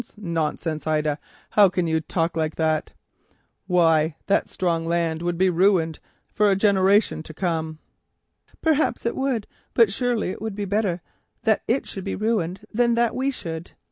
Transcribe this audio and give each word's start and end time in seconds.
Nonsense, 0.17 0.87
Ida, 0.87 1.19
how 1.51 1.69
can 1.69 1.85
you 1.85 2.01
talk 2.01 2.35
like 2.35 2.55
that? 2.55 2.89
Why 3.67 4.15
that 4.25 4.49
strong 4.49 4.83
land 4.87 5.21
would 5.21 5.37
be 5.37 5.51
ruined 5.51 5.99
for 6.33 6.49
a 6.49 6.55
generation 6.55 7.21
to 7.21 7.35
come." 7.35 7.77
"Perhaps 8.63 9.05
it 9.05 9.15
would, 9.15 9.45
but 9.75 9.93
surely 9.93 10.31
it 10.31 10.41
would 10.41 10.55
be 10.55 10.65
better 10.65 11.01
that 11.43 11.61
the 11.67 11.73
land 11.73 11.85
should 11.87 12.03
be 12.03 12.15
ruined 12.15 12.61
than 12.73 12.95
that 12.95 13.15
we 13.15 13.29
should 13.29 13.65
be. 13.65 13.71